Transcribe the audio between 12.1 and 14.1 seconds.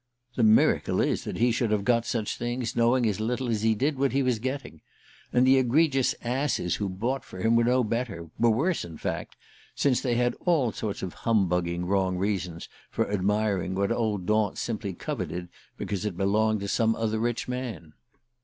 reasons for admiring what